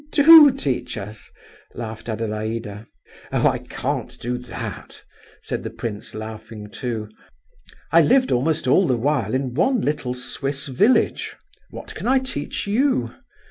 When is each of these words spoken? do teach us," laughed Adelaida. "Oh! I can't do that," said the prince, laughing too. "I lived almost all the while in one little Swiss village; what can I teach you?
do 0.11 0.49
teach 0.49 0.97
us," 0.97 1.29
laughed 1.75 2.09
Adelaida. 2.09 2.87
"Oh! 3.31 3.47
I 3.47 3.59
can't 3.59 4.19
do 4.19 4.39
that," 4.39 5.03
said 5.43 5.61
the 5.61 5.69
prince, 5.69 6.15
laughing 6.15 6.71
too. 6.71 7.07
"I 7.91 8.01
lived 8.01 8.31
almost 8.31 8.67
all 8.67 8.87
the 8.87 8.97
while 8.97 9.35
in 9.35 9.53
one 9.53 9.79
little 9.81 10.15
Swiss 10.15 10.65
village; 10.65 11.35
what 11.69 11.93
can 11.93 12.07
I 12.07 12.17
teach 12.17 12.65
you? 12.65 13.13